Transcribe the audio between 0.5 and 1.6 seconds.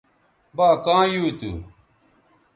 با کاں یُو تھو